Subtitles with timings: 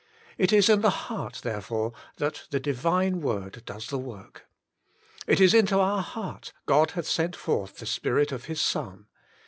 [0.39, 4.47] It is in the heart, therefore, that the Divine Word does the work.
[5.27, 9.05] It is into our heart God hath sent forth the Spirit of His Son.